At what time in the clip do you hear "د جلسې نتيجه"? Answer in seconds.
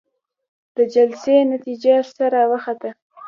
0.75-1.95